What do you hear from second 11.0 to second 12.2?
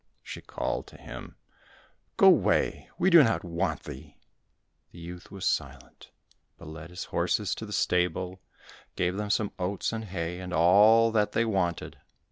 that they wanted.